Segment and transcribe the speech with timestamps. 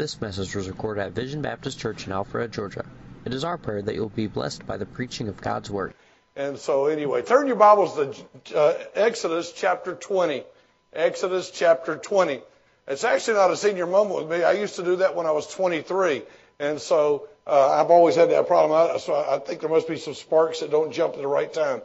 [0.00, 2.86] This message was recorded at Vision Baptist Church in Alpharetta, Georgia.
[3.26, 5.92] It is our prayer that you'll be blessed by the preaching of God's Word.
[6.34, 10.42] And so, anyway, turn your Bibles to uh, Exodus chapter 20.
[10.94, 12.40] Exodus chapter 20.
[12.88, 14.42] It's actually not a senior moment with me.
[14.42, 16.22] I used to do that when I was 23.
[16.58, 18.98] And so uh, I've always had that problem.
[19.00, 21.82] so I think there must be some sparks that don't jump at the right time.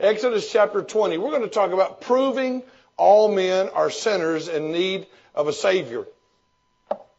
[0.00, 1.16] Exodus chapter 20.
[1.16, 2.64] We're going to talk about proving
[2.96, 6.08] all men are sinners in need of a Savior.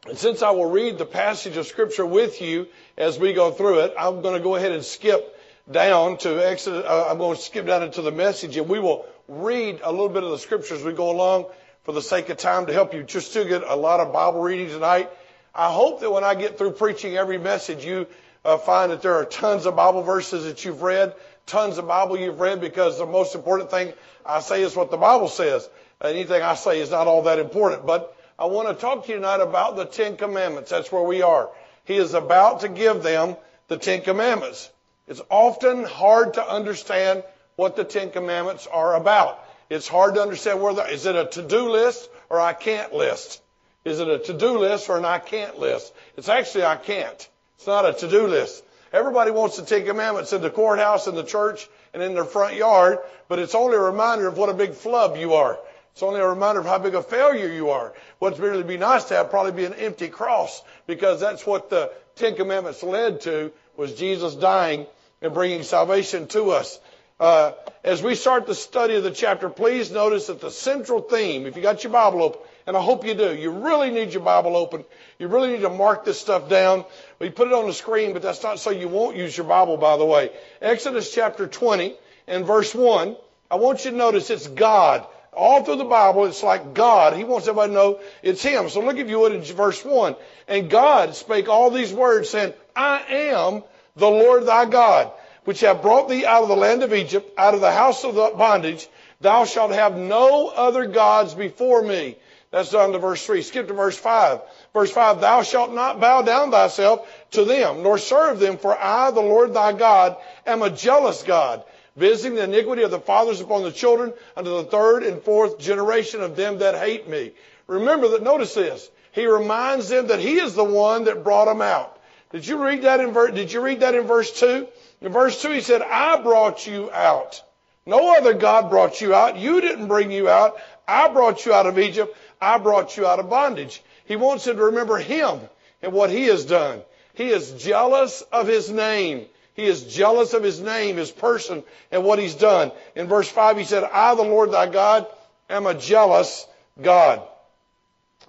[0.05, 2.67] And since I will read the passage of Scripture with you
[2.97, 5.39] as we go through it, I'm going to go ahead and skip
[5.71, 6.83] down to Exodus.
[6.85, 10.09] Uh, I'm going to skip down into the message, and we will read a little
[10.09, 11.45] bit of the Scripture as we go along
[11.85, 14.41] for the sake of time to help you just to get a lot of Bible
[14.41, 15.09] reading tonight.
[15.55, 18.07] I hope that when I get through preaching every message, you
[18.43, 22.19] uh, find that there are tons of Bible verses that you've read, tons of Bible
[22.19, 23.93] you've read, because the most important thing
[24.25, 25.69] I say is what the Bible says.
[26.01, 29.17] Anything I say is not all that important, but I want to talk to you
[29.17, 30.71] tonight about the Ten Commandments.
[30.71, 31.49] That's where we are.
[31.85, 33.37] He is about to give them
[33.67, 34.71] the Ten Commandments.
[35.07, 37.23] It's often hard to understand
[37.55, 39.39] what the Ten Commandments are about.
[39.69, 43.41] It's hard to understand whether is it a to-do list or I can't list.
[43.85, 45.93] Is it a to-do list or an I can't list?
[46.17, 47.29] It's actually I can't.
[47.57, 48.63] It's not a to-do list.
[48.91, 52.55] Everybody wants the Ten Commandments in the courthouse, in the church, and in their front
[52.55, 55.59] yard, but it's only a reminder of what a big flub you are.
[55.93, 57.93] It's only a reminder of how big a failure you are.
[58.17, 61.91] What's really be nice to have probably be an empty cross because that's what the
[62.15, 64.87] Ten Commandments led to was Jesus dying
[65.21, 66.79] and bringing salvation to us.
[67.19, 67.51] Uh,
[67.83, 71.55] as we start the study of the chapter, please notice that the central theme, if
[71.55, 74.57] you got your Bible open, and I hope you do, you really need your Bible
[74.57, 74.83] open.
[75.19, 76.85] You really need to mark this stuff down.
[77.19, 79.77] We put it on the screen, but that's not so you won't use your Bible,
[79.77, 80.31] by the way.
[80.59, 81.95] Exodus chapter 20
[82.27, 83.15] and verse 1.
[83.51, 85.05] I want you to notice it's God
[85.35, 87.15] all through the Bible, it's like God.
[87.15, 88.69] He wants everybody to know it's Him.
[88.69, 90.15] So look if you would in verse 1.
[90.47, 93.63] And God spake all these words, saying, I am
[93.95, 95.11] the Lord thy God,
[95.45, 98.15] which have brought thee out of the land of Egypt, out of the house of
[98.15, 98.87] the bondage.
[99.21, 102.17] Thou shalt have no other gods before me.
[102.51, 103.41] That's down to verse 3.
[103.41, 104.41] Skip to verse 5.
[104.73, 109.11] Verse 5, Thou shalt not bow down thyself to them, nor serve them, for I,
[109.11, 111.63] the Lord thy God, am a jealous God
[111.95, 116.21] visiting the iniquity of the fathers upon the children unto the third and fourth generation
[116.21, 117.31] of them that hate me.
[117.67, 118.89] Remember that, notice this.
[119.11, 121.99] He reminds them that he is the one that brought them out.
[122.31, 124.67] Did you read that in verse, did you read that in verse 2?
[125.01, 127.41] In verse 2 he said, I brought you out.
[127.85, 129.37] No other God brought you out.
[129.37, 130.55] You didn't bring you out.
[130.87, 132.17] I brought you out of Egypt.
[132.41, 133.83] I brought you out of bondage.
[134.05, 135.39] He wants them to remember him
[135.81, 136.81] and what he has done.
[137.13, 139.27] He is jealous of his name.
[139.55, 142.71] He is jealous of his name, his person, and what he's done.
[142.95, 145.05] In verse 5, he said, I, the Lord thy God,
[145.49, 146.47] am a jealous
[146.81, 147.21] God.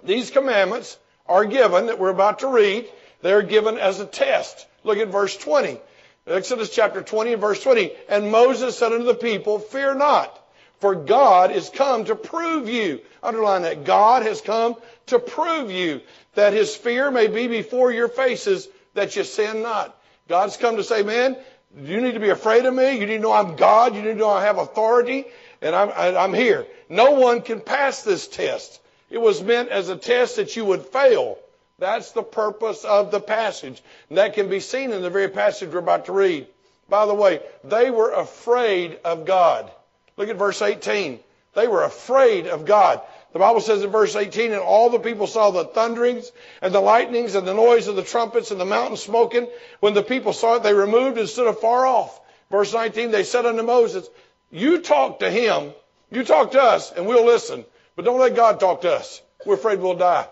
[0.03, 2.87] These commandments are given that we're about to read.
[3.21, 4.67] They're given as a test.
[4.83, 5.79] Look at verse 20.
[6.27, 7.91] Exodus chapter 20 and verse 20.
[8.07, 10.39] And Moses said unto the people, Fear not,
[10.79, 13.01] for God is come to prove you.
[13.23, 13.85] Underline that.
[13.85, 14.75] God has come
[15.07, 16.01] to prove you
[16.35, 19.94] that his fear may be before your faces that you sin not.
[20.27, 21.37] God's come to say, man,
[21.77, 22.93] you need to be afraid of me.
[22.93, 23.95] You need to know I'm God.
[23.95, 25.25] You need to know I have authority,
[25.61, 26.65] and I'm, I'm here.
[26.89, 28.79] No one can pass this test.
[29.09, 31.37] It was meant as a test that you would fail.
[31.77, 33.81] That's the purpose of the passage.
[34.09, 36.47] And that can be seen in the very passage we're about to read.
[36.87, 39.69] By the way, they were afraid of God.
[40.17, 41.19] Look at verse 18.
[41.53, 43.01] They were afraid of God.
[43.35, 46.31] The Bible says in verse 18, and all the people saw the thunderings
[46.61, 49.49] and the lightnings and the noise of the trumpets and the mountain smoking.
[49.81, 52.17] When the people saw it, they removed and stood afar off.
[52.49, 54.07] Verse 19, they said unto Moses,
[54.51, 55.73] You talk to him,
[56.11, 57.65] you talk to us, and we'll listen.
[57.97, 59.21] But don't let God talk to us.
[59.45, 60.29] We're afraid we'll die.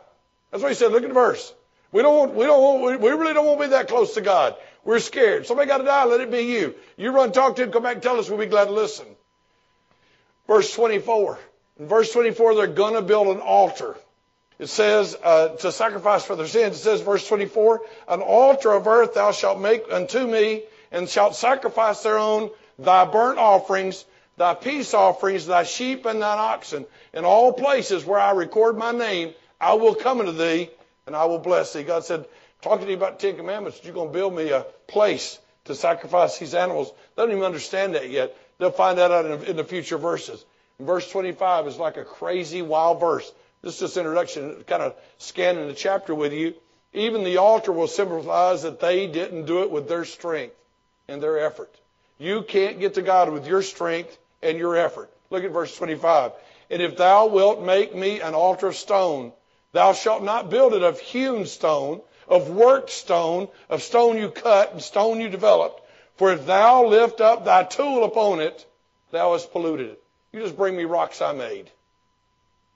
[0.52, 0.94] That's what he said.
[0.94, 1.54] Look at the verse.
[1.92, 4.22] We don't want, we don't want, we really don't want to be that close to
[4.22, 4.56] God.
[4.86, 5.46] We're scared.
[5.46, 6.06] Somebody got to die.
[6.06, 6.74] Let it be you.
[6.96, 8.30] You run, talk to him, come back and tell us.
[8.30, 9.08] We'll be glad to listen.
[10.48, 11.38] Verse 24.
[11.80, 13.96] In verse 24, they're going to build an altar.
[14.60, 16.76] It says, uh, to sacrifice for their sins.
[16.76, 21.36] It says, verse 24, an altar of earth thou shalt make unto me, and shalt
[21.36, 24.06] sacrifice thereon thy burnt offerings,
[24.38, 26.86] thy peace offerings, thy sheep and thine oxen.
[27.14, 30.70] In all places where I record my name, I will come unto thee,
[31.08, 31.84] and I will bless thee.
[31.84, 32.26] God said,
[32.62, 35.74] talking to you about the Ten Commandments, you're going to build me a place to
[35.74, 36.92] sacrifice these animals.
[37.16, 38.36] They don't even understand that yet.
[38.60, 40.46] They'll find that out in the future verses.
[40.80, 43.32] Verse 25 is like a crazy, wild verse.
[43.62, 46.56] This is just introduction, kind of scanning the chapter with you.
[46.94, 50.56] Even the altar will symbolize that they didn't do it with their strength
[51.08, 51.74] and their effort.
[52.18, 55.10] You can't get to God with your strength and your effort.
[55.30, 56.32] Look at verse 25.
[56.70, 59.34] And if thou wilt make me an altar of stone,
[59.74, 64.72] Thou shalt not build it of hewn stone, of worked stone, of stone you cut
[64.72, 65.82] and stone you developed.
[66.16, 68.66] For if thou lift up thy tool upon it,
[69.12, 70.03] thou hast polluted it.
[70.34, 71.70] You just bring me rocks I made.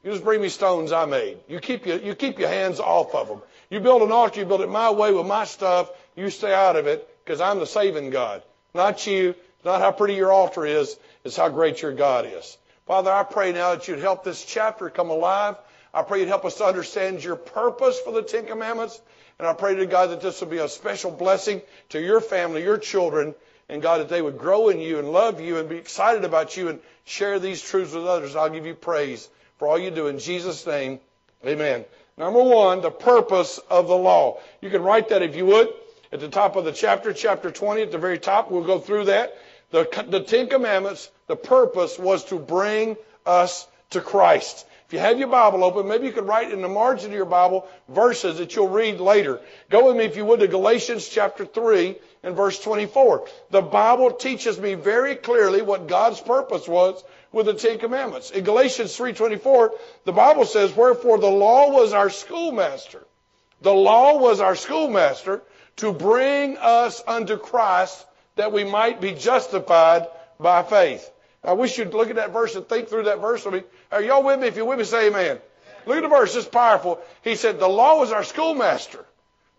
[0.03, 1.39] You just bring me stones I made.
[1.49, 3.41] You keep your, you keep your hands off of them.
[3.69, 5.89] You build an altar, you build it my way with my stuff.
[6.15, 8.43] You stay out of it because I'm the saving God.
[8.73, 12.57] Not you, not how pretty your altar is, it's how great your God is.
[12.85, 15.55] Father, I pray now that you'd help this chapter come alive.
[15.93, 19.01] I pray you'd help us to understand your purpose for the Ten Commandments.
[19.39, 22.63] And I pray to God that this will be a special blessing to your family,
[22.63, 23.35] your children,
[23.69, 26.55] and God, that they would grow in you and love you and be excited about
[26.55, 28.35] you and share these truths with others.
[28.35, 30.99] I'll give you praise for all you do in Jesus' name.
[31.45, 31.85] Amen.
[32.17, 34.39] Number one, the purpose of the law.
[34.61, 35.69] You can write that if you would
[36.11, 38.49] at the top of the chapter, chapter 20, at the very top.
[38.49, 39.37] We'll go through that.
[39.71, 44.65] The, the Ten Commandments, the purpose was to bring us to Christ.
[44.87, 47.25] If you have your Bible open, maybe you could write in the margin of your
[47.25, 49.41] Bible verses that you'll read later.
[49.69, 53.27] Go with me, if you would, to Galatians chapter 3 and verse 24.
[53.49, 57.03] The Bible teaches me very clearly what God's purpose was
[57.33, 58.31] with the Ten Commandments.
[58.31, 59.71] In Galatians 3.24,
[60.05, 63.05] the Bible says, Wherefore the law was our schoolmaster.
[63.61, 65.41] The law was our schoolmaster
[65.77, 68.05] to bring us unto Christ
[68.37, 70.07] that we might be justified
[70.39, 71.11] by faith.
[71.47, 73.63] I wish you'd look at that verse and think through that verse with me.
[73.89, 74.47] Are y'all with me?
[74.47, 75.39] If you're with me, say amen.
[75.85, 76.35] Look at the verse.
[76.35, 76.99] It's powerful.
[77.23, 79.05] He said, the law was our schoolmaster.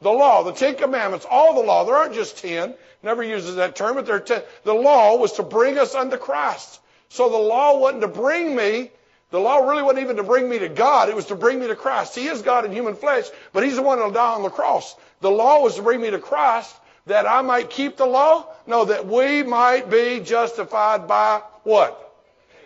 [0.02, 1.85] The law, the Ten Commandments, all the law.
[1.85, 2.75] There aren't just ten.
[3.02, 4.43] Never uses that term, but there are ten.
[4.64, 6.81] The law was to bring us unto Christ.
[7.08, 8.91] So the law wasn't to bring me.
[9.31, 11.08] The law really wasn't even to bring me to God.
[11.08, 12.14] It was to bring me to Christ.
[12.14, 14.94] He is God in human flesh, but He's the one that'll die on the cross.
[15.20, 16.75] The law was to bring me to Christ
[17.08, 18.46] that I might keep the law?
[18.67, 22.05] No, that we might be justified by what?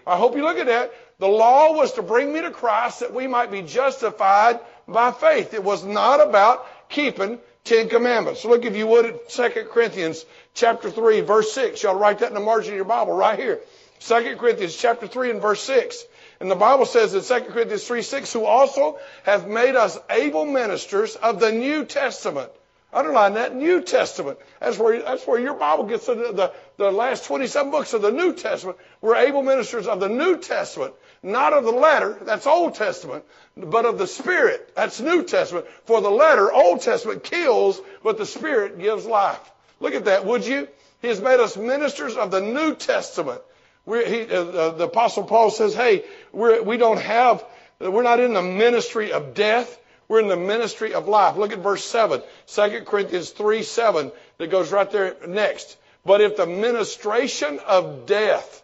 [0.06, 0.92] I hope you look at that.
[1.18, 4.58] The law was to bring me to Christ that we might be justified
[4.88, 5.54] by faith.
[5.54, 8.40] It was not about keeping Ten Commandments.
[8.40, 10.24] So look, if you would, at 2 Corinthians
[10.54, 11.82] chapter 3, verse 6.
[11.82, 13.60] Y'all write that in the margin of your Bible right here.
[14.00, 16.04] 2 Corinthians chapter 3 and verse 6.
[16.40, 20.44] And the Bible says in 2 Corinthians 3, 6, who also have made us able
[20.44, 22.50] ministers of the New Testament
[22.92, 24.38] Underline that New Testament.
[24.60, 26.52] That's where, that's where your Bible gets the, the,
[26.90, 28.78] the last 27 books of the New Testament.
[29.00, 33.24] We're able ministers of the New Testament, not of the letter, that's Old Testament,
[33.56, 35.66] but of the Spirit, that's New Testament.
[35.84, 39.40] For the letter, Old Testament, kills, but the Spirit gives life.
[39.80, 40.68] Look at that, would you?
[41.00, 43.42] He has made us ministers of the New Testament.
[43.84, 47.44] He, uh, uh, the Apostle Paul says, hey, we're, we don't have,
[47.80, 49.78] we're not in the ministry of death.
[50.08, 51.36] We're in the ministry of life.
[51.36, 55.76] Look at verse 7, 2 Corinthians 3 7, that goes right there next.
[56.04, 58.62] But if the ministration of death,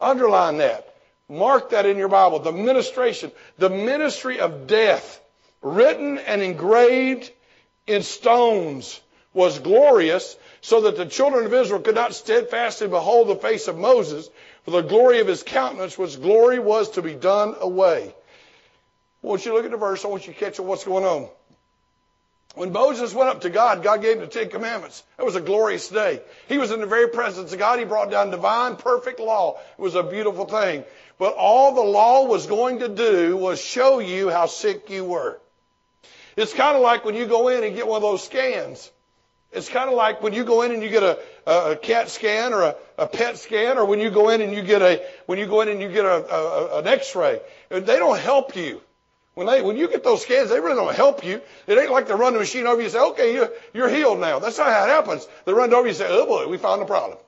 [0.00, 0.94] underline that,
[1.28, 5.20] mark that in your Bible, the ministration, the ministry of death,
[5.62, 7.30] written and engraved
[7.86, 9.00] in stones,
[9.32, 13.78] was glorious, so that the children of Israel could not steadfastly behold the face of
[13.78, 14.28] Moses,
[14.64, 18.14] for the glory of his countenance, which glory was to be done away.
[19.22, 20.04] Want you look at the verse.
[20.04, 21.28] I want you to catch what's going on.
[22.54, 25.04] When Moses went up to God, God gave him the Ten Commandments.
[25.18, 26.20] It was a glorious day.
[26.48, 27.78] He was in the very presence of God.
[27.78, 29.58] He brought down divine, perfect law.
[29.78, 30.84] It was a beautiful thing.
[31.18, 35.38] But all the law was going to do was show you how sick you were.
[36.36, 38.90] It's kind of like when you go in and get one of those scans.
[39.52, 42.08] It's kind of like when you go in and you get a, a, a CAT
[42.08, 45.04] scan or a, a, PET scan, or when you go in and you get a
[45.26, 47.40] when you go in and you get a, a an X-ray.
[47.68, 48.80] They don't help you.
[49.34, 51.40] When, they, when you get those scans, they really don't help you.
[51.66, 54.20] It ain't like they run the machine over you and say, okay, you're, you're healed
[54.20, 54.38] now.
[54.38, 55.26] That's not how it happens.
[55.44, 57.18] They run over you and say, oh boy, we found a problem.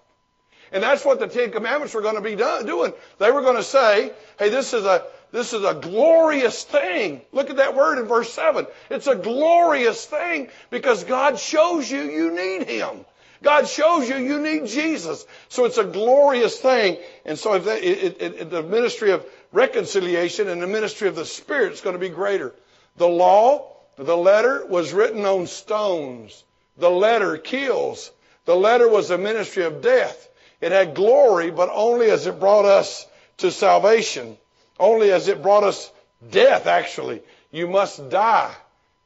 [0.72, 2.92] And that's what the Ten Commandments were going to be doing.
[3.18, 7.22] They were going to say, hey, this is a, this is a glorious thing.
[7.30, 8.66] Look at that word in verse 7.
[8.90, 13.04] It's a glorious thing because God shows you you need Him.
[13.42, 15.26] God shows you you need Jesus.
[15.48, 16.98] So it's a glorious thing.
[17.24, 21.14] And so if that, it, it, it, the ministry of reconciliation and the ministry of
[21.14, 22.54] the Spirit is going to be greater.
[22.96, 26.42] The law, the letter was written on stones.
[26.78, 28.10] The letter kills.
[28.44, 30.28] The letter was a ministry of death.
[30.60, 33.06] It had glory, but only as it brought us
[33.38, 34.36] to salvation.
[34.78, 35.90] Only as it brought us
[36.30, 37.22] death, actually.
[37.50, 38.54] You must die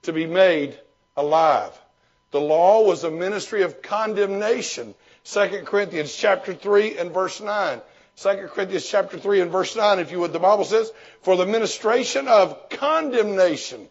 [0.03, 0.79] to be made
[1.17, 1.73] alive.
[2.31, 4.95] The law was a ministry of condemnation.
[5.25, 7.81] 2 Corinthians chapter 3 and verse 9.
[8.17, 11.45] 2 Corinthians chapter 3 and verse 9, if you would, the Bible says, for the
[11.45, 13.89] ministration of condemnation.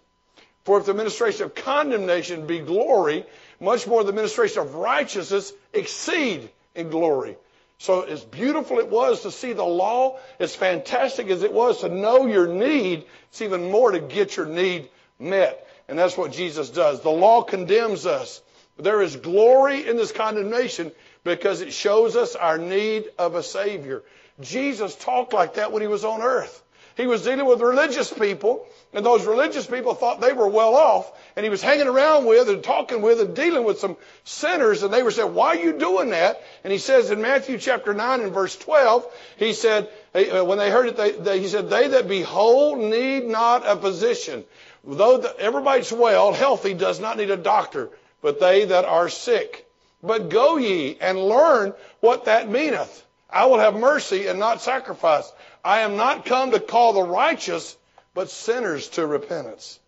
[0.63, 3.23] For if the ministration of condemnation be glory,
[3.59, 7.37] much more the ministration of righteousness exceed in glory.
[7.77, 11.89] So as beautiful it was to see the law, as fantastic as it was to
[11.89, 14.89] know your need, it's even more to get your need
[15.19, 15.67] met.
[15.87, 17.01] And that's what Jesus does.
[17.01, 18.41] The law condemns us.
[18.77, 20.91] There is glory in this condemnation
[21.25, 24.03] because it shows us our need of a Savior.
[24.39, 26.61] Jesus talked like that when he was on earth.
[26.95, 31.11] He was dealing with religious people, and those religious people thought they were well off,
[31.35, 34.93] and he was hanging around with and talking with and dealing with some sinners, and
[34.93, 36.41] they were saying, Why are you doing that?
[36.63, 39.05] And he says in Matthew chapter 9 and verse 12,
[39.35, 42.77] he said, uh, when they heard it, they, they, he said, They that be whole
[42.77, 44.45] need not a physician.
[44.85, 47.89] Though the, everybody's well, healthy, does not need a doctor,
[48.21, 49.64] but they that are sick.
[50.05, 53.03] But go ye and learn what that meaneth.
[53.29, 55.31] I will have mercy and not sacrifice.
[55.63, 57.75] I am not come to call the righteous,
[58.13, 59.79] but sinners to repentance.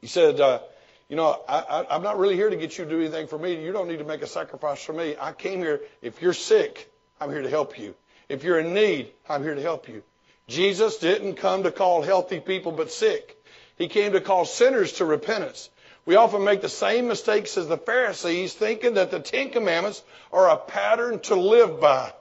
[0.00, 0.60] He said, uh,
[1.08, 3.64] you know, I, am not really here to get you to do anything for me.
[3.64, 5.16] You don't need to make a sacrifice for me.
[5.18, 7.94] I came here, if you're sick, I'm here to help you.
[8.28, 10.02] If you're in need, I'm here to help you.
[10.46, 13.36] Jesus didn't come to call healthy people but sick.
[13.76, 15.70] He came to call sinners to repentance.
[16.08, 20.48] We often make the same mistakes as the Pharisees, thinking that the Ten Commandments are
[20.48, 22.14] a pattern to live by.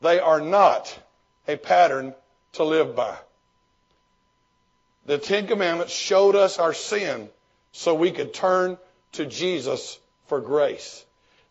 [0.00, 0.98] They are not
[1.46, 2.14] a pattern
[2.52, 3.14] to live by.
[5.04, 7.28] The Ten Commandments showed us our sin
[7.72, 8.78] so we could turn
[9.12, 11.04] to Jesus for grace.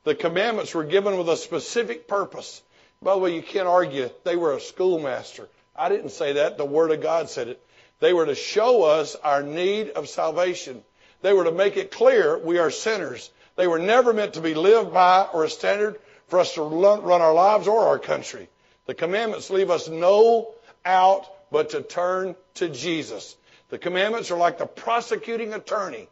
[0.04, 2.64] The commandments were given with a specific purpose.
[3.04, 5.48] By the way, you can't argue they were a schoolmaster.
[5.76, 6.58] I didn't say that.
[6.58, 7.64] The Word of God said it.
[8.00, 10.84] They were to show us our need of salvation.
[11.22, 13.30] They were to make it clear we are sinners.
[13.56, 17.22] They were never meant to be lived by or a standard for us to run
[17.22, 18.48] our lives or our country.
[18.86, 20.54] The commandments leave us no
[20.86, 23.36] out but to turn to Jesus.
[23.70, 26.08] The commandments are like the prosecuting attorney,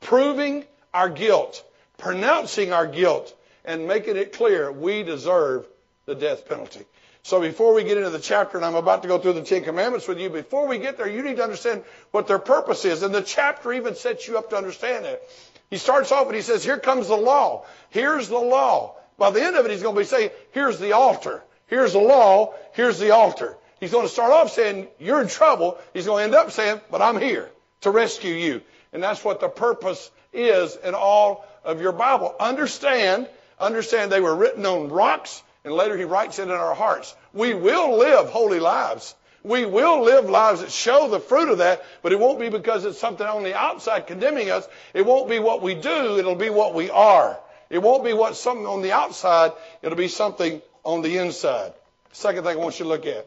[0.00, 1.64] proving our guilt,
[1.98, 5.66] pronouncing our guilt, and making it clear we deserve
[6.06, 6.84] the death penalty.
[7.24, 9.64] So before we get into the chapter, and I'm about to go through the Ten
[9.64, 13.02] Commandments with you, before we get there, you need to understand what their purpose is.
[13.02, 15.22] And the chapter even sets you up to understand that.
[15.70, 17.64] He starts off and he says, Here comes the law.
[17.88, 18.96] Here's the law.
[19.16, 21.42] By the end of it, he's going to be saying, Here's the altar.
[21.66, 22.52] Here's the law.
[22.74, 23.56] Here's the altar.
[23.80, 25.78] He's going to start off saying, You're in trouble.
[25.94, 27.50] He's going to end up saying, But I'm here
[27.80, 28.60] to rescue you.
[28.92, 32.34] And that's what the purpose is in all of your Bible.
[32.38, 33.28] Understand,
[33.58, 37.14] understand they were written on rocks, and later he writes it in our hearts.
[37.32, 39.14] We will live holy lives.
[39.42, 42.84] We will live lives that show the fruit of that, but it won't be because
[42.84, 44.66] it's something on the outside condemning us.
[44.94, 47.38] It won't be what we do, it'll be what we are.
[47.68, 49.52] It won't be what's something on the outside,
[49.82, 51.72] it'll be something on the inside.
[52.12, 53.26] Second thing I want you to look at.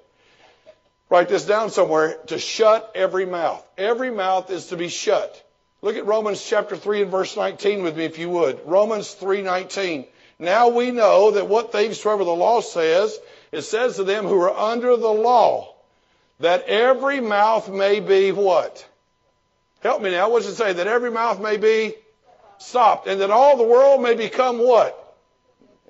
[1.10, 2.17] Write this down somewhere.
[2.27, 3.65] To shut every mouth.
[3.77, 5.44] Every mouth is to be shut.
[5.82, 8.60] Look at Romans chapter 3 and verse 19 with me if you would.
[8.65, 10.08] Romans 3:19.
[10.39, 13.17] Now we know that what things soever the law says,
[13.51, 15.74] it says to them who are under the law,
[16.39, 18.88] that every mouth may be what?
[19.82, 20.29] Help me now.
[20.29, 20.74] What does it say?
[20.74, 21.96] That every mouth may be
[22.60, 25.03] stopped, and that all the world may become what?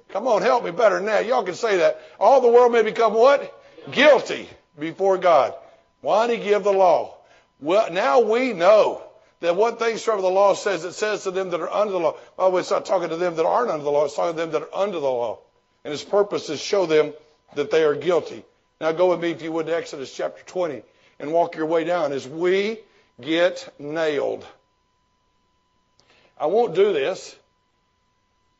[0.09, 1.25] Come on, help me better that.
[1.25, 2.01] Y'all can say that.
[2.19, 3.53] All the world may become what?
[3.91, 4.49] Guilty
[4.79, 5.53] before God.
[6.01, 7.15] Why did he give the law?
[7.59, 9.03] Well, now we know
[9.39, 11.99] that what things from the law says, it says to them that are under the
[11.99, 12.17] law.
[12.35, 14.35] By the way, it's not talking to them that aren't under the law, it's talking
[14.35, 15.39] to them that are under the law.
[15.83, 17.13] And its purpose is show them
[17.55, 18.43] that they are guilty.
[18.81, 20.83] Now go with me, if you would, to Exodus chapter 20
[21.19, 22.79] and walk your way down as we
[23.19, 24.45] get nailed.
[26.39, 27.35] I won't do this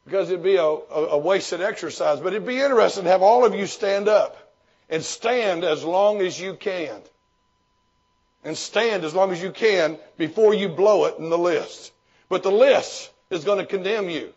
[0.06, 3.54] because it'd be a, a, wasted exercise, but it'd be interesting to have all of
[3.54, 4.56] you stand up
[4.90, 7.02] and stand as long as you can.
[8.48, 11.92] And stand as long as you can before you blow it in the list.
[12.30, 14.34] But the list is going to condemn you.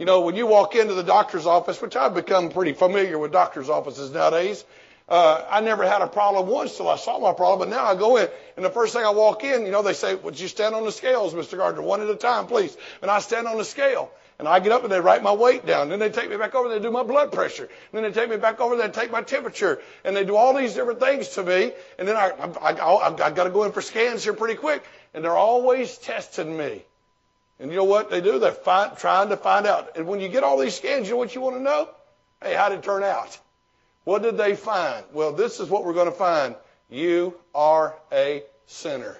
[0.00, 3.30] You know, when you walk into the doctor's office, which I've become pretty familiar with
[3.30, 4.64] doctor's offices nowadays,
[5.08, 7.94] uh, I never had a problem once till I saw my problem, but now I
[7.94, 10.48] go in, and the first thing I walk in, you know, they say, Would you
[10.48, 11.56] stand on the scales, Mr.
[11.56, 12.76] Gardner, one at a time, please?
[13.02, 14.10] And I stand on the scale.
[14.42, 15.88] And I get up and they write my weight down.
[15.88, 17.68] Then they take me back over and they do my blood pressure.
[17.92, 19.80] Then they take me back over and they take my temperature.
[20.04, 21.70] And they do all these different things to me.
[21.96, 24.82] And then I, I, I, I got to go in for scans here pretty quick.
[25.14, 26.82] And they're always testing me.
[27.60, 28.40] And you know what they do?
[28.40, 29.96] They're find, trying to find out.
[29.96, 31.88] And when you get all these scans, you know what you want to know?
[32.42, 33.38] Hey, how did it turn out?
[34.02, 35.04] What did they find?
[35.12, 36.56] Well, this is what we're going to find.
[36.90, 39.16] You are a sinner.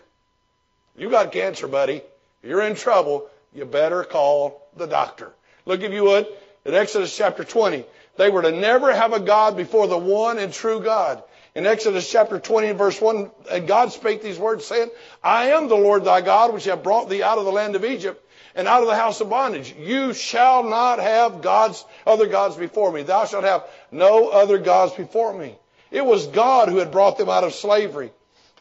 [0.97, 2.03] You got cancer, buddy.
[2.43, 5.33] You're in trouble you better call the doctor.
[5.65, 6.27] Look, if you would,
[6.65, 7.85] at Exodus chapter 20.
[8.17, 11.23] They were to never have a God before the one and true God.
[11.55, 14.91] In Exodus chapter 20 and verse 1, and God spake these words, saying,
[15.23, 17.85] I am the Lord thy God, which have brought thee out of the land of
[17.85, 19.75] Egypt and out of the house of bondage.
[19.79, 23.03] You shall not have gods, other gods before me.
[23.03, 25.57] Thou shalt have no other gods before me.
[25.91, 28.13] It was God who had brought them out of slavery.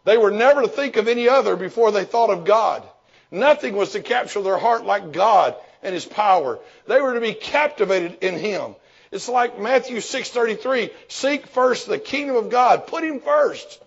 [0.03, 2.83] They were never to think of any other before they thought of God.
[3.31, 6.59] Nothing was to capture their heart like God and His power.
[6.85, 8.75] They were to be captivated in Him.
[9.11, 12.87] It's like Matthew 6:33, seek first the kingdom of God.
[12.87, 13.81] Put him first.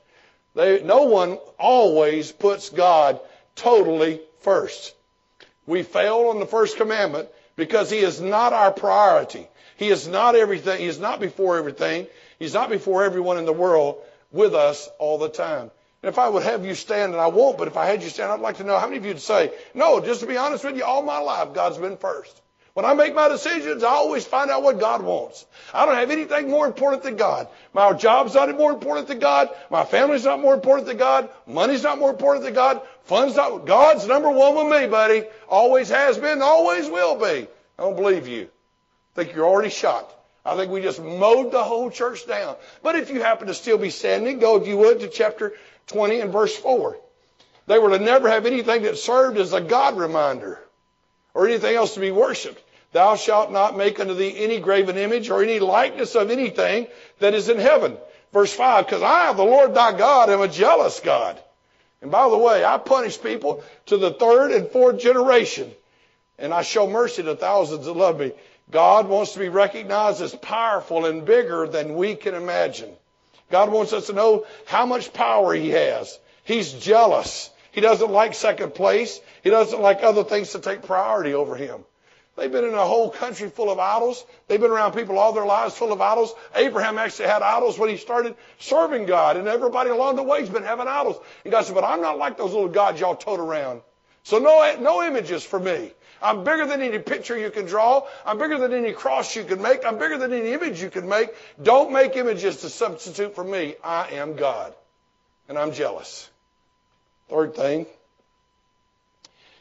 [0.55, 3.21] They, no one always puts God
[3.57, 4.95] totally first.
[5.67, 9.49] We fail on the first commandment because he is not our priority.
[9.77, 10.79] He is not everything.
[10.79, 12.07] He is not before everything.
[12.39, 15.71] He's not before everyone in the world with us all the time.
[16.05, 18.11] And if I would have you stand, and I won't, but if I had you
[18.11, 20.37] stand, I'd like to know how many of you would say, no, just to be
[20.37, 22.43] honest with you, all my life, God's been first.
[22.75, 25.47] When I make my decisions, I always find out what God wants.
[25.73, 27.49] I don't have anything more important than God.
[27.73, 29.49] My job's not more important than God.
[29.71, 31.31] My family's not more important than God.
[31.47, 32.83] Money's not more important than God.
[33.05, 33.65] Funds not.
[33.65, 35.23] God's number one with me, buddy.
[35.49, 37.49] Always has been, always will be.
[37.79, 38.51] I don't believe you.
[39.17, 40.15] I think you're already shot.
[40.45, 42.57] I think we just mowed the whole church down.
[42.83, 45.55] But if you happen to still be standing, go, if you would, to chapter
[45.87, 46.97] 20 and verse 4.
[47.67, 50.61] They were to never have anything that served as a God reminder
[51.33, 52.63] or anything else to be worshiped.
[52.93, 56.87] Thou shalt not make unto thee any graven image or any likeness of anything
[57.19, 57.97] that is in heaven.
[58.33, 61.41] Verse 5, because I, the Lord thy God, am a jealous God.
[62.03, 65.73] And by the way, I punish people to the third and fourth generation.
[66.39, 68.33] And I show mercy to thousands that love me.
[68.71, 72.91] God wants to be recognized as powerful and bigger than we can imagine.
[73.51, 76.19] God wants us to know how much power He has.
[76.45, 77.51] He's jealous.
[77.73, 79.21] He doesn't like second place.
[79.43, 81.85] He doesn't like other things to take priority over Him.
[82.37, 84.25] They've been in a whole country full of idols.
[84.49, 86.35] They've been around people all their lives full of idols.
[86.57, 90.51] Abraham actually had idols when he started serving God, and everybody along the way has
[90.51, 91.17] been having idols.
[91.45, 93.83] And God said, but I'm not like those little gods y'all tote around.
[94.25, 95.93] So no, no images for me.
[96.25, 98.07] I'm bigger than any picture you can draw.
[98.25, 99.85] I'm bigger than any cross you can make.
[99.85, 101.29] I'm bigger than any image you can make.
[101.63, 103.77] Don't make images to substitute for me.
[103.85, 104.75] I am God.
[105.49, 106.29] And I'm jealous.
[107.29, 107.87] Third thing,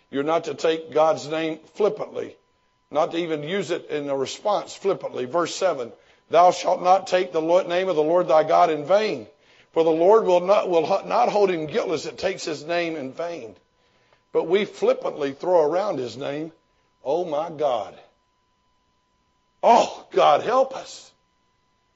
[0.09, 2.35] you're not to take God's name flippantly
[2.93, 5.25] not to even use it in a response flippantly.
[5.25, 5.91] Verse 7
[6.29, 9.27] Thou shalt not take the name of the Lord thy God in vain,
[9.73, 13.11] for the Lord will not, will not hold him guiltless that takes his name in
[13.11, 13.55] vain.
[14.33, 16.51] But we flippantly throw around his name.
[17.05, 17.97] Oh my God.
[19.61, 21.11] Oh, God help us.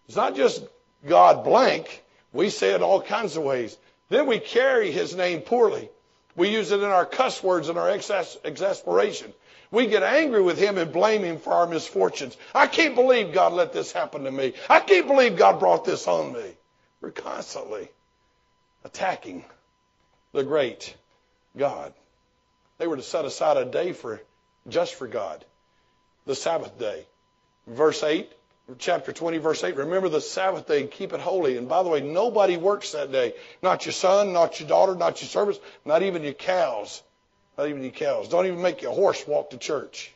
[0.08, 0.64] It's not just
[1.06, 2.04] God blank.
[2.32, 3.76] We say it all kinds of ways.
[4.10, 5.90] Then we carry his name poorly.
[6.36, 9.34] We use it in our cuss words and our exasperation.
[9.72, 12.38] We get angry with him and blame him for our misfortunes.
[12.56, 14.54] I can't believe God let this happen to me.
[14.70, 16.52] I can't believe God brought this on me.
[17.02, 17.90] We're constantly
[18.86, 19.44] attacking
[20.32, 20.96] the great
[21.58, 21.94] God.
[22.78, 24.22] They were to set aside a day for
[24.68, 25.44] just for God,
[26.26, 27.06] the Sabbath day.
[27.66, 28.32] Verse 8,
[28.78, 29.76] chapter 20, verse 8.
[29.76, 31.58] Remember the Sabbath day and keep it holy.
[31.58, 33.34] And by the way, nobody works that day.
[33.62, 37.02] Not your son, not your daughter, not your servants, not even your cows.
[37.58, 38.30] Not even your cows.
[38.30, 40.14] Don't even make your horse walk to church.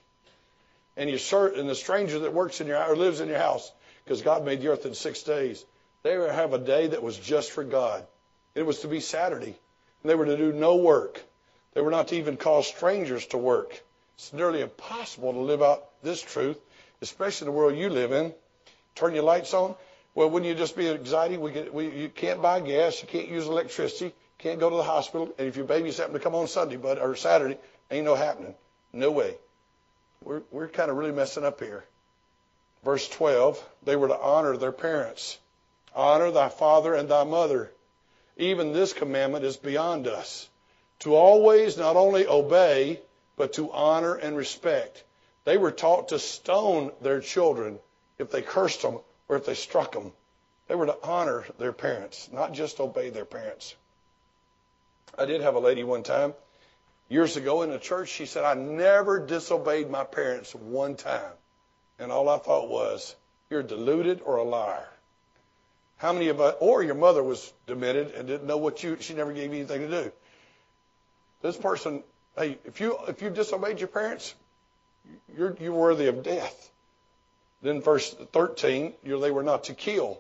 [0.95, 3.71] And your and the stranger that works in your or lives in your house,
[4.03, 5.65] because God made the earth in six days,
[6.03, 8.05] they were to have a day that was just for God.
[8.53, 9.57] It was to be Saturday.
[10.03, 11.23] And they were to do no work.
[11.73, 13.81] They were not to even call strangers to work.
[14.15, 16.59] It's nearly impossible to live out this truth,
[17.01, 18.33] especially the world you live in.
[18.95, 19.75] Turn your lights on.
[20.13, 21.37] Well, wouldn't you just be anxiety?
[21.37, 24.83] We, get, we you can't buy gas, you can't use electricity, can't go to the
[24.83, 27.57] hospital, and if your baby's happening to come on Sunday, but or Saturday,
[27.89, 28.53] ain't no happening.
[28.91, 29.35] No way.
[30.23, 31.85] We're we're kind of really messing up here.
[32.83, 35.37] Verse 12, they were to honor their parents.
[35.95, 37.71] Honor thy father and thy mother.
[38.37, 40.49] Even this commandment is beyond us.
[41.01, 43.01] To always not only obey,
[43.35, 45.03] but to honor and respect.
[45.45, 47.79] They were taught to stone their children
[48.19, 50.13] if they cursed them or if they struck them.
[50.67, 53.75] They were to honor their parents, not just obey their parents.
[55.17, 56.33] I did have a lady one time
[57.09, 58.09] years ago in a church.
[58.09, 61.33] She said, I never disobeyed my parents one time.
[61.99, 63.15] And all I thought was,
[63.49, 64.87] you're deluded or a liar.
[65.97, 69.13] How many of us, or your mother was demented and didn't know what you, she
[69.13, 70.11] never gave you anything to do.
[71.41, 72.03] This person,
[72.37, 74.35] hey, if you, if you disobeyed your parents,
[75.35, 76.71] you're, you're worthy of death.
[77.61, 80.19] Then verse 13, they were not to kill.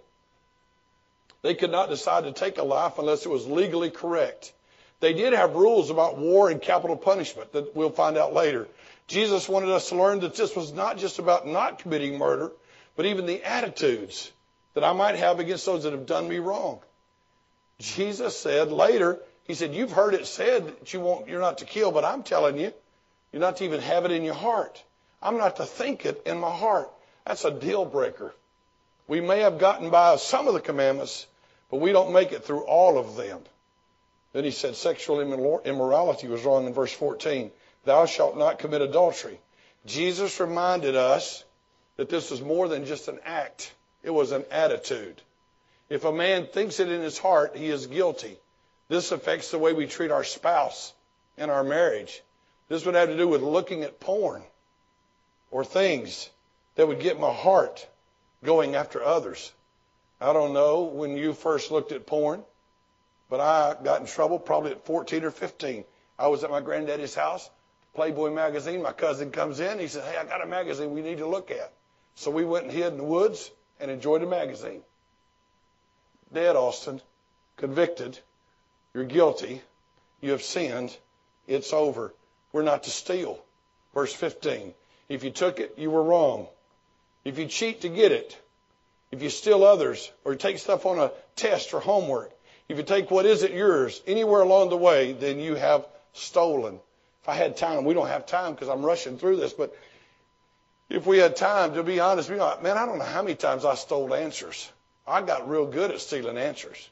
[1.41, 4.53] They could not decide to take a life unless it was legally correct.
[4.99, 8.67] They did have rules about war and capital punishment that we'll find out later.
[9.07, 12.51] Jesus wanted us to learn that this was not just about not committing murder,
[12.95, 14.31] but even the attitudes
[14.75, 16.79] that I might have against those that have done me wrong.
[17.79, 21.65] Jesus said later, he said, You've heard it said that you won't, you're not to
[21.65, 22.73] kill, but I'm telling you,
[23.31, 24.83] you're not to even have it in your heart.
[25.21, 26.89] I'm not to think it in my heart.
[27.25, 28.33] That's a deal breaker.
[29.07, 31.27] We may have gotten by some of the commandments,
[31.69, 33.39] but we don't make it through all of them.
[34.33, 37.51] Then he said sexual immorality was wrong in verse 14.
[37.83, 39.39] Thou shalt not commit adultery.
[39.85, 41.43] Jesus reminded us
[41.97, 43.73] that this was more than just an act.
[44.03, 45.21] It was an attitude.
[45.89, 48.37] If a man thinks it in his heart, he is guilty.
[48.91, 50.91] This affects the way we treat our spouse
[51.37, 52.21] in our marriage.
[52.67, 54.43] This would have to do with looking at porn
[55.49, 56.29] or things
[56.75, 57.87] that would get my heart
[58.43, 59.53] going after others.
[60.19, 62.43] I don't know when you first looked at porn,
[63.29, 65.85] but I got in trouble probably at 14 or 15.
[66.19, 67.49] I was at my granddaddy's house,
[67.95, 68.81] Playboy magazine.
[68.81, 69.79] My cousin comes in.
[69.79, 71.71] He says, Hey, I got a magazine we need to look at.
[72.15, 74.81] So we went and hid in the woods and enjoyed the magazine.
[76.33, 76.99] Dead, Austin.
[77.55, 78.19] Convicted.
[78.93, 79.61] You're guilty.
[80.19, 80.95] You have sinned.
[81.47, 82.13] It's over.
[82.51, 83.39] We're not to steal.
[83.93, 84.73] Verse 15.
[85.09, 86.47] If you took it, you were wrong.
[87.23, 88.37] If you cheat to get it,
[89.11, 92.31] if you steal others or take stuff on a test or homework,
[92.67, 96.79] if you take what isn't yours anywhere along the way, then you have stolen.
[97.21, 99.75] If I had time, we don't have time because I'm rushing through this, but
[100.89, 103.75] if we had time, to be honest, man, I don't know how many times I
[103.75, 104.71] stole answers.
[105.07, 106.89] I got real good at stealing answers.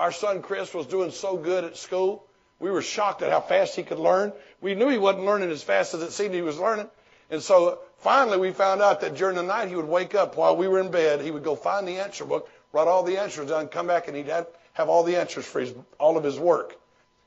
[0.00, 2.24] Our son Chris was doing so good at school.
[2.58, 4.32] We were shocked at how fast he could learn.
[4.62, 6.88] We knew he wasn't learning as fast as it seemed he was learning.
[7.28, 10.56] And so finally we found out that during the night he would wake up while
[10.56, 11.20] we were in bed.
[11.20, 14.16] He would go find the answer book, write all the answers down, come back, and
[14.16, 16.78] he'd have, have all the answers for his, all of his work.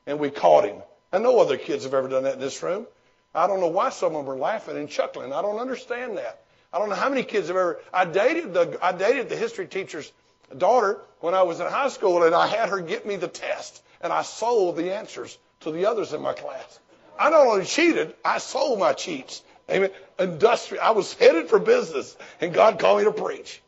[0.08, 0.82] And we caught him.
[1.12, 2.88] And no other kids have ever done that in this room.
[3.36, 5.32] I don't know why some of them are laughing and chuckling.
[5.32, 6.42] I don't understand that.
[6.72, 7.80] I don't know how many kids have ever.
[7.92, 10.10] I dated the I dated the history teacher's
[10.56, 13.82] daughter when I was in high school, and I had her get me the test,
[14.00, 16.78] and I sold the answers to the others in my class.
[17.18, 19.42] I not only cheated, I sold my cheats.
[19.70, 19.90] Amen.
[20.18, 20.82] Industrial.
[20.82, 23.62] I was headed for business, and God called me to preach.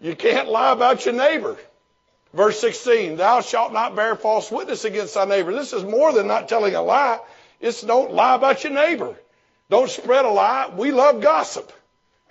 [0.00, 1.56] You can't lie about your neighbor.
[2.32, 5.52] Verse 16, thou shalt not bear false witness against thy neighbor.
[5.52, 7.20] This is more than not telling a lie.
[7.60, 9.14] It's don't lie about your neighbor.
[9.70, 10.72] Don't spread a lie.
[10.76, 11.72] We love gossip.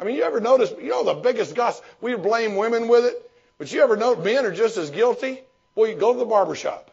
[0.03, 3.31] I mean, you ever notice, you know, the biggest gossip, we blame women with it,
[3.57, 5.39] but you ever know men are just as guilty?
[5.75, 6.91] Well, you go to the barber shop.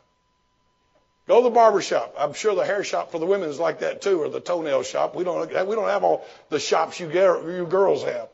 [1.26, 2.14] Go to the barber shop.
[2.16, 4.84] I'm sure the hair shop for the women is like that too, or the toenail
[4.84, 5.16] shop.
[5.16, 8.28] We don't, we don't have all the shops you, you girls have.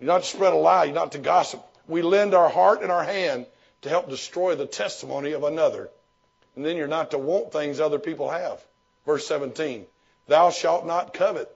[0.00, 0.84] You're not to spread a lie.
[0.86, 1.64] You're not to gossip.
[1.86, 3.46] We lend our heart and our hand
[3.82, 5.90] to help destroy the testimony of another.
[6.56, 8.60] And then you're not to want things other people have.
[9.04, 9.86] Verse 17,
[10.26, 11.55] thou shalt not covet.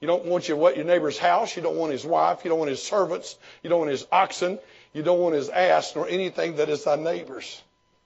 [0.00, 1.56] You don't want your, what, your neighbor's house.
[1.56, 2.44] You don't want his wife.
[2.44, 3.36] You don't want his servants.
[3.62, 4.58] You don't want his oxen.
[4.92, 7.62] You don't want his ass nor anything that is thy neighbor's.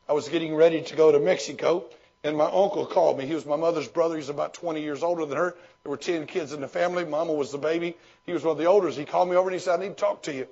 [0.09, 1.85] I was getting ready to go to Mexico,
[2.24, 3.26] and my uncle called me.
[3.26, 4.16] He was my mother's brother.
[4.16, 5.55] He's about 20 years older than her.
[5.83, 7.05] There were 10 kids in the family.
[7.05, 7.96] Mama was the baby.
[8.24, 8.98] He was one of the oldest.
[8.98, 10.46] He called me over and he said, I need to talk to you.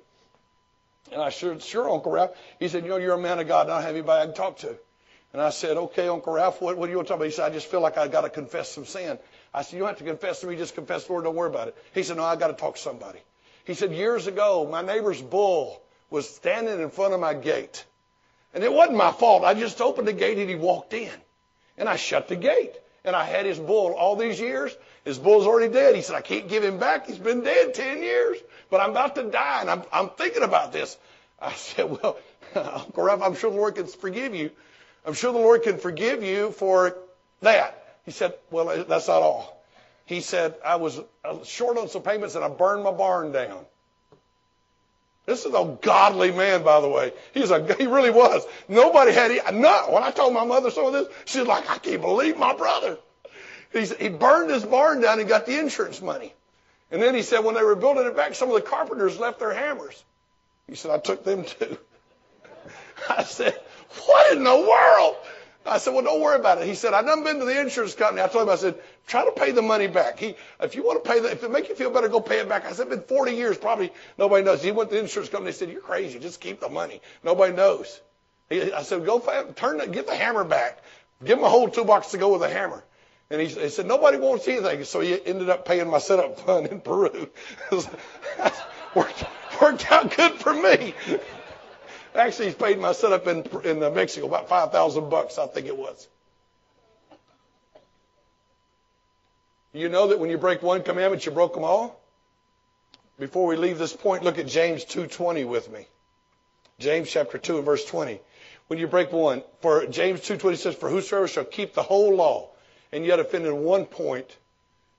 [1.11, 2.31] And I said, sure, Uncle Ralph.
[2.59, 3.63] He said, you know, you're a man of God.
[3.63, 4.77] And I don't have anybody I can talk to.
[5.33, 7.25] And I said, okay, Uncle Ralph, what, what do you want to talk about?
[7.25, 9.17] He said, I just feel like I've got to confess some sin.
[9.53, 10.55] I said, you don't have to confess to me.
[10.55, 11.25] Just confess Lord.
[11.25, 11.77] Don't worry about it.
[11.93, 13.19] He said, no, I've got to talk to somebody.
[13.65, 17.85] He said, years ago, my neighbor's bull was standing in front of my gate.
[18.53, 19.43] And it wasn't my fault.
[19.43, 21.11] I just opened the gate and he walked in.
[21.77, 22.73] And I shut the gate.
[23.03, 24.75] And I had his bull all these years.
[25.05, 25.95] His bull's already dead.
[25.95, 27.07] He said, I can't give him back.
[27.07, 28.37] He's been dead 10 years.
[28.69, 30.97] But I'm about to die and I'm, I'm thinking about this.
[31.41, 32.17] I said, well,
[32.55, 34.51] Uncle Ralph, I'm sure the Lord can forgive you.
[35.05, 36.95] I'm sure the Lord can forgive you for
[37.41, 37.80] that.
[38.05, 39.61] He said, well, that's not all.
[40.05, 43.65] He said, I was uh, short on some payments and I burned my barn down.
[45.25, 47.13] This is a godly man, by the way.
[47.33, 48.43] He's a, he really was.
[48.67, 52.01] Nobody had, not, when I told my mother some of this, she's like, I can't
[52.01, 52.97] believe my brother.
[53.71, 56.33] He's, he burned his barn down and got the insurance money.
[56.91, 59.39] And then he said when they were building it back, some of the carpenters left
[59.39, 60.03] their hammers.
[60.67, 61.77] He said, I took them too.
[63.09, 63.57] I said,
[64.05, 65.15] what in the world?
[65.65, 66.67] I said, well, don't worry about it.
[66.67, 68.21] He said, I've done been to the insurance company.
[68.21, 70.17] I told him, I said, try to pay the money back.
[70.17, 72.39] He, if you want to pay the, if it make you feel better, go pay
[72.39, 72.65] it back.
[72.65, 74.63] I said, it's been 40 years, probably nobody knows.
[74.63, 75.51] He went to the insurance company.
[75.51, 76.17] They said, you're crazy.
[76.19, 77.01] Just keep the money.
[77.23, 78.01] Nobody knows.
[78.49, 79.19] He, I said, go
[79.55, 80.79] turn the, get the hammer back.
[81.23, 82.83] Give him a whole toolbox to go with a hammer.
[83.29, 84.83] And he, he said, nobody wants anything.
[84.83, 87.29] So he ended up paying my setup fund in Peru.
[88.95, 89.23] worked,
[89.61, 90.95] worked out good for me.
[92.13, 95.67] Actually, he's paid my setup in in uh, Mexico about five thousand bucks, I think
[95.67, 96.07] it was.
[99.73, 102.01] You know that when you break one commandment, you broke them all.
[103.17, 105.87] Before we leave this point, look at James 2:20 with me.
[106.79, 108.19] James chapter 2 and verse 20.
[108.67, 112.49] When you break one, for James 2:20 says, "For whosoever shall keep the whole law,
[112.91, 114.35] and yet offend in one point,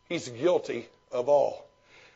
[0.09, 1.67] he's guilty of all."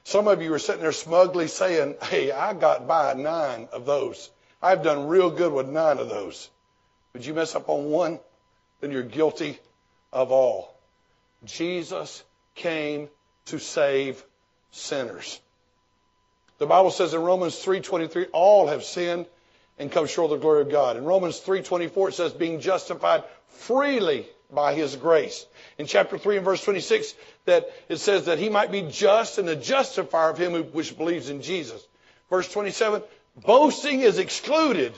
[0.05, 4.31] Some of you are sitting there smugly saying, "Hey, I got by nine of those."
[4.67, 6.51] I've done real good with nine of those.
[7.13, 8.19] But you mess up on one,
[8.81, 9.61] then you're guilty
[10.13, 10.75] of all.
[11.45, 12.25] Jesus
[12.57, 13.09] came
[13.47, 14.25] to save
[14.73, 15.41] sinners.
[16.59, 19.27] The Bible says in Romans 3:23, all have sinned
[19.79, 20.97] and come short of the glory of God.
[20.97, 25.47] In Romans 3:24 it says being justified freely by his grace.
[25.79, 29.47] In chapter 3 and verse 26 that it says that he might be just and
[29.47, 31.87] the justifier of him who, which believes in Jesus.
[32.31, 33.03] Verse 27,
[33.37, 34.95] boasting is excluded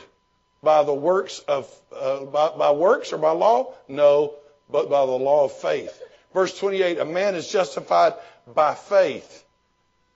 [0.63, 3.75] by the works of uh, by, by works or by law?
[3.89, 4.35] No,
[4.71, 6.03] but by the law of faith.
[6.35, 8.15] Verse 28, a man is justified
[8.47, 9.45] by faith.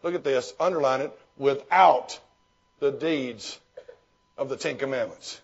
[0.03, 2.19] Look at this, underline it, without
[2.81, 3.59] the deeds
[4.37, 5.41] of the Ten Commandments.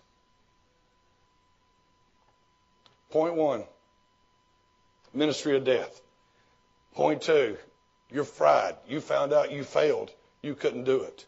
[3.09, 3.63] Point one,
[5.13, 6.01] ministry of death.
[6.93, 7.57] Point two,
[8.11, 8.75] you're fried.
[8.87, 10.11] You found out you failed.
[10.43, 11.25] You couldn't do it.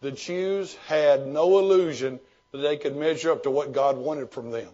[0.00, 2.20] The Jews had no illusion
[2.52, 4.68] that they could measure up to what God wanted from them.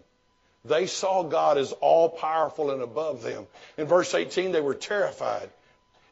[0.65, 3.47] They saw God as all powerful and above them.
[3.77, 5.49] In verse 18, they were terrified.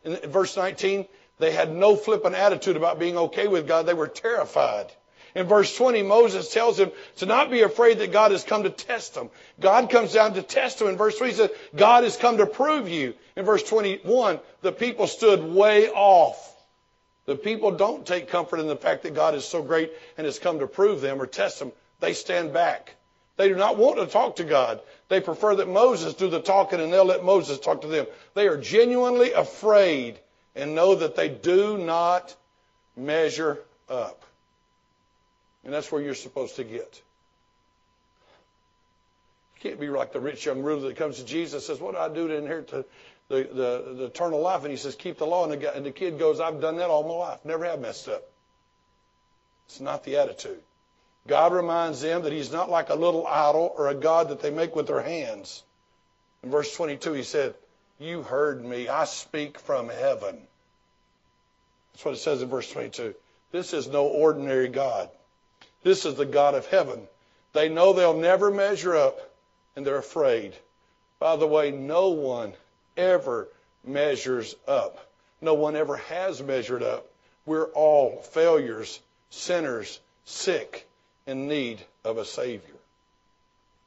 [0.03, 1.05] In verse 19,
[1.39, 3.85] they had no flippant attitude about being okay with God.
[3.85, 4.91] They were terrified.
[5.33, 8.69] In verse 20, Moses tells him to not be afraid that God has come to
[8.69, 9.29] test them.
[9.59, 10.89] God comes down to test them.
[10.89, 13.13] In verse 3, he says, God has come to prove you.
[13.37, 16.50] In verse 21, the people stood way off.
[17.25, 20.39] The people don't take comfort in the fact that God is so great and has
[20.39, 21.71] come to prove them or test them.
[21.99, 22.95] They stand back.
[23.37, 24.81] They do not want to talk to God.
[25.07, 28.07] They prefer that Moses do the talking and they'll let Moses talk to them.
[28.33, 30.19] They are genuinely afraid
[30.55, 32.35] and know that they do not
[32.95, 34.23] measure up.
[35.63, 37.01] And that's where you're supposed to get.
[39.55, 41.93] You can't be like the rich young ruler that comes to Jesus and says, What
[41.93, 42.85] do I do to inherit the,
[43.31, 44.61] the, the, the eternal life?
[44.61, 45.49] And he says, Keep the law.
[45.49, 47.39] And the, and the kid goes, I've done that all my life.
[47.45, 48.23] Never have messed up.
[49.67, 50.61] It's not the attitude.
[51.27, 54.49] God reminds them that He's not like a little idol or a God that they
[54.49, 55.63] make with their hands.
[56.43, 57.55] In verse 22, He said,
[57.99, 58.87] You heard me.
[58.87, 60.37] I speak from heaven.
[61.93, 63.15] That's what it says in verse 22.
[63.51, 65.09] This is no ordinary God.
[65.83, 67.07] This is the God of heaven.
[67.53, 69.19] They know they'll never measure up,
[69.75, 70.53] and they're afraid.
[71.19, 72.53] By the way, no one
[72.97, 73.47] ever
[73.83, 75.07] measures up.
[75.41, 77.07] No one ever has measured up.
[77.45, 78.99] We're all failures,
[79.29, 80.87] sinners, sick,
[81.25, 82.75] in need of a Savior.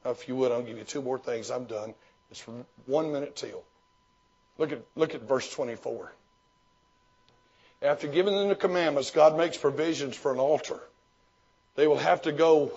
[0.04, 1.50] Now, if you would, I'll give you two more things.
[1.50, 1.94] I'm done.
[2.30, 2.44] It's
[2.86, 3.62] one minute till.
[4.58, 6.12] Look at, look at verse 24.
[7.82, 10.80] After giving them the commandments, God makes provisions for an altar.
[11.76, 12.72] They will have to go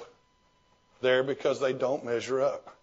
[1.02, 2.77] there because they don't measure up.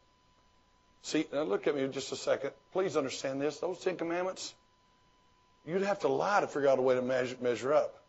[1.04, 2.52] See, now look at me just a second.
[2.72, 3.58] Please understand this.
[3.58, 4.54] Those Ten Commandments,
[5.66, 8.02] you'd have to lie to figure out a way to measure, measure up.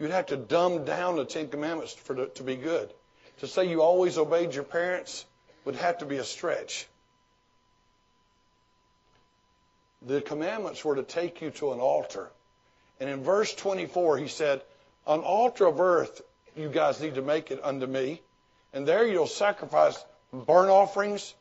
[0.00, 2.92] You'd have to dumb down the Ten Commandments for to, to be good.
[3.38, 5.24] To say you always obeyed your parents
[5.64, 6.88] would have to be a stretch.
[10.02, 12.30] The commandments were to take you to an altar.
[12.98, 14.60] And in verse 24, he said,
[15.06, 16.20] An altar of earth
[16.56, 18.20] you guys need to make it unto me.
[18.72, 21.32] And there you'll sacrifice burnt offerings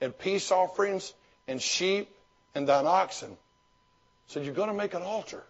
[0.00, 1.12] and peace offerings
[1.46, 2.10] and sheep
[2.54, 3.36] and thine oxen.
[4.28, 5.42] So you're going to make an altar.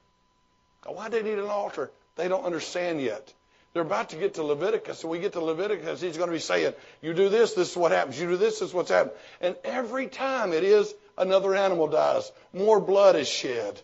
[0.86, 1.90] Now, why do they need an altar?
[2.16, 3.32] They don't understand yet.
[3.72, 5.00] They're about to get to Leviticus.
[5.00, 7.76] So we get to Leviticus, he's going to be saying, You do this, this is
[7.76, 8.18] what happens.
[8.18, 9.14] You do this, this is what's happening.
[9.40, 13.80] And every time it is another animal dies, more blood is shed.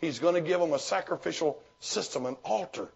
[0.00, 2.88] He's going to give them a sacrificial system, an altar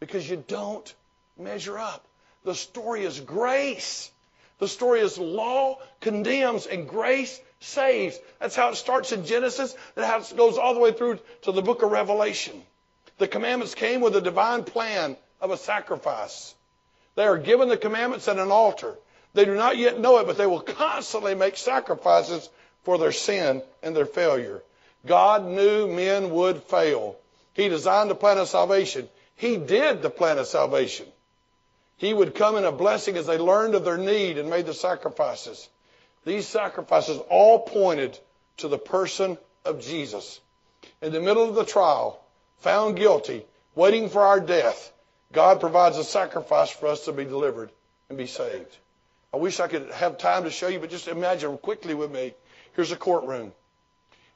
[0.00, 0.94] because you don't
[1.38, 2.06] measure up.
[2.44, 4.10] The story is grace.
[4.58, 8.18] The story is law condemns and grace saves.
[8.40, 9.74] That's how it starts in Genesis.
[9.94, 12.62] That's how it goes all the way through to the book of Revelation.
[13.18, 16.54] The commandments came with a divine plan of a sacrifice.
[17.14, 18.94] They are given the commandments at an altar.
[19.34, 22.48] They do not yet know it, but they will constantly make sacrifices
[22.84, 24.62] for their sin and their failure.
[25.06, 27.16] God knew men would fail.
[27.54, 29.08] He designed the plan of salvation.
[29.36, 31.06] He did the plan of salvation.
[31.98, 34.74] He would come in a blessing as they learned of their need and made the
[34.74, 35.68] sacrifices.
[36.24, 38.18] These sacrifices all pointed
[38.58, 40.40] to the person of Jesus.
[41.02, 42.20] In the middle of the trial,
[42.60, 44.92] found guilty, waiting for our death,
[45.32, 47.70] God provides a sacrifice for us to be delivered
[48.08, 48.76] and be saved.
[49.34, 52.34] I wish I could have time to show you, but just imagine quickly with me.
[52.74, 53.52] Here's a courtroom.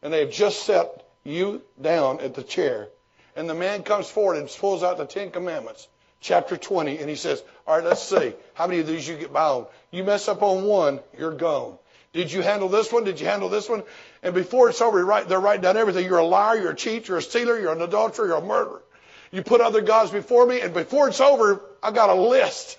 [0.02, 2.88] And they have just set you down at the chair
[3.36, 5.88] and the man comes forward and pulls out the Ten Commandments,
[6.22, 8.32] chapter 20, and he says, All right, let's see.
[8.54, 9.66] How many of these you get by on?
[9.90, 11.76] You mess up on one, you're gone.
[12.14, 13.04] Did you handle this one?
[13.04, 13.82] Did you handle this one?
[14.22, 16.04] And before it's over, they're writing down everything.
[16.04, 18.82] You're a liar, you're a cheat, you're a stealer, you're an adulterer, you're a murderer.
[19.30, 22.78] You put other gods before me, and before it's over, I've got a list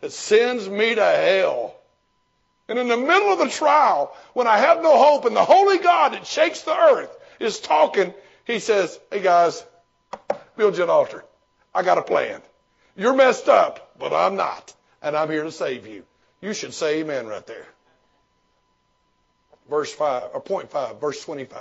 [0.00, 1.76] that sends me to hell.
[2.68, 5.78] And in the middle of the trial, when I have no hope and the holy
[5.78, 8.12] God that shakes the earth is talking,
[8.44, 9.64] he says, Hey guys,
[10.56, 11.24] build you an altar.
[11.72, 12.42] I got a plan.
[12.96, 14.74] You're messed up, but I'm not.
[15.02, 16.04] And I'm here to save you.
[16.40, 17.66] You should say amen right there.
[19.68, 21.60] Verse 5, or point 5, verse 25.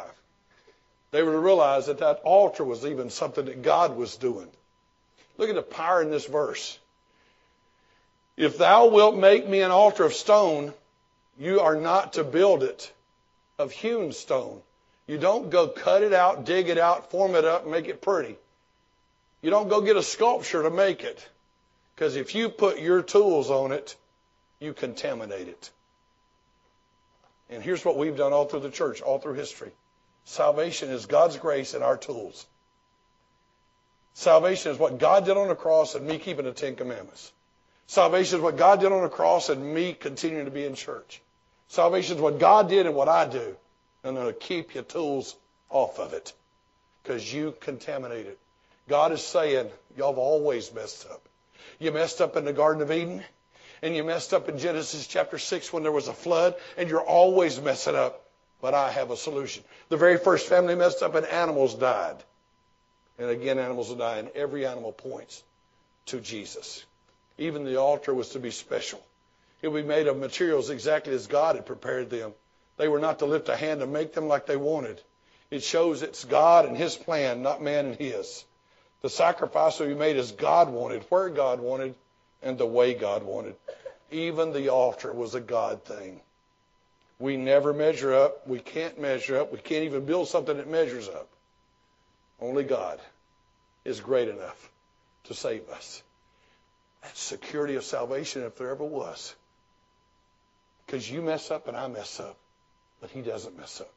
[1.11, 4.47] They were to realize that that altar was even something that God was doing.
[5.37, 6.77] Look at the power in this verse.
[8.37, 10.73] If thou wilt make me an altar of stone,
[11.37, 12.91] you are not to build it
[13.57, 14.61] of hewn stone.
[15.07, 18.37] You don't go cut it out, dig it out, form it up, make it pretty.
[19.41, 21.27] You don't go get a sculpture to make it.
[21.95, 23.95] Because if you put your tools on it,
[24.59, 25.69] you contaminate it.
[27.49, 29.71] And here's what we've done all through the church, all through history.
[30.25, 32.45] Salvation is God's grace and our tools.
[34.15, 37.31] Salvation is what God did on the cross and me keeping the Ten Commandments.
[37.87, 41.21] Salvation is what God did on the cross and me continuing to be in church.
[41.67, 43.55] Salvation is what God did and what I do.
[44.03, 45.35] And going to keep your tools
[45.69, 46.33] off of it
[47.03, 48.39] because you contaminate it.
[48.87, 51.21] God is saying, y'all have always messed up.
[51.79, 53.23] You messed up in the Garden of Eden,
[53.81, 57.01] and you messed up in Genesis chapter 6 when there was a flood, and you're
[57.01, 58.21] always messing up.
[58.61, 59.63] But I have a solution.
[59.89, 62.17] The very first family messed up, and animals died.
[63.17, 65.43] And again, animals will die, and every animal points
[66.07, 66.85] to Jesus.
[67.37, 69.03] Even the altar was to be special.
[69.61, 72.33] It would be made of materials exactly as God had prepared them.
[72.77, 75.01] They were not to lift a hand to make them like they wanted.
[75.49, 78.43] It shows it's God and His plan, not man and His.
[79.05, 81.93] The sacrifice will be made as God wanted, where God wanted,
[82.41, 83.55] and the way God wanted.
[84.09, 86.21] Even the altar was a God thing.
[87.19, 88.47] We never measure up.
[88.47, 89.51] We can't measure up.
[89.51, 91.29] We can't even build something that measures up.
[92.41, 92.99] Only God
[93.83, 94.71] is great enough
[95.25, 96.01] to save us.
[97.03, 99.35] That's security of salvation if there ever was.
[100.83, 102.37] Because you mess up and I mess up,
[103.01, 103.93] but he doesn't mess up.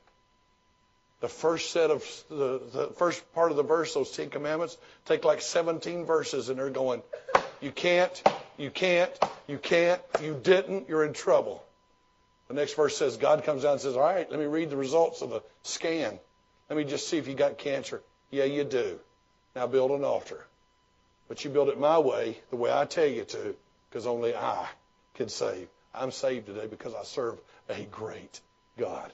[1.21, 5.25] The first set of the, the first part of the verse, those Ten Commandments, take
[5.25, 7.03] like 17 verses, and they're going,
[7.61, 8.23] "You can't,
[8.57, 9.11] you can't,
[9.49, 11.65] you can't, you didn't, you're in trouble."
[12.47, 14.77] The next verse says, God comes down and says, "All right, let me read the
[14.77, 16.19] results of the scan.
[16.71, 18.01] Let me just see if you got cancer.
[18.31, 19.01] Yeah, you do.
[19.57, 20.47] Now build an altar,
[21.29, 23.57] but you build it my way, the way I tell you to,
[23.91, 24.67] because only I
[25.15, 28.41] can save." I'm saved today because I serve a great
[28.77, 29.13] God.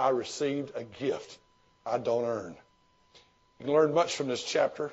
[0.00, 1.36] I received a gift
[1.84, 2.56] I don't earn.
[3.58, 4.90] You can learn much from this chapter.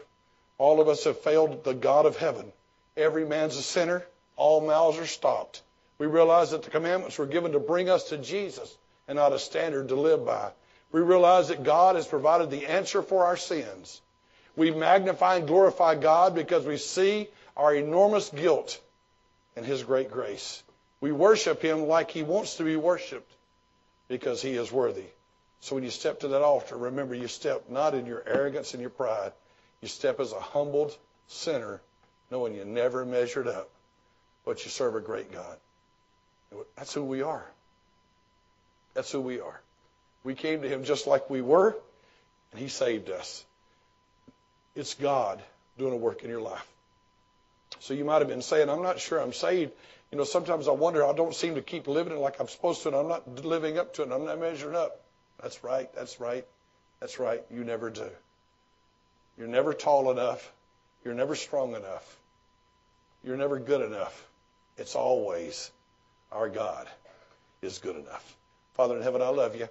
[0.57, 2.51] All of us have failed the God of heaven.
[2.97, 4.05] Every man's a sinner.
[4.35, 5.61] All mouths are stopped.
[5.97, 8.75] We realize that the commandments were given to bring us to Jesus
[9.07, 10.51] and not a standard to live by.
[10.91, 14.01] We realize that God has provided the answer for our sins.
[14.57, 18.77] We magnify and glorify God because we see our enormous guilt
[19.55, 20.63] and His great grace.
[20.99, 23.31] We worship him like he wants to be worshiped
[24.07, 25.05] because he is worthy.
[25.59, 28.81] So when you step to that altar, remember you step not in your arrogance and
[28.81, 29.31] your pride.
[29.81, 30.95] You step as a humbled
[31.27, 31.81] sinner,
[32.31, 33.69] knowing you never measured up,
[34.45, 35.57] but you serve a great God.
[36.75, 37.45] That's who we are.
[38.93, 39.61] That's who we are.
[40.23, 41.75] We came to him just like we were,
[42.51, 43.45] and he saved us.
[44.75, 45.41] It's God
[45.77, 46.65] doing a work in your life.
[47.79, 49.71] So you might have been saying, I'm not sure I'm saved.
[50.11, 52.83] You know, sometimes I wonder, I don't seem to keep living it like I'm supposed
[52.83, 55.01] to, and I'm not living up to it, and I'm not measuring up.
[55.41, 56.45] That's right, that's right,
[56.99, 57.43] that's right.
[57.51, 58.09] You never do.
[59.37, 60.51] You're never tall enough.
[61.03, 62.17] You're never strong enough.
[63.23, 64.25] You're never good enough.
[64.77, 65.71] It's always
[66.31, 66.87] our God
[67.61, 68.35] is good enough.
[68.75, 69.67] Father in heaven, I love you,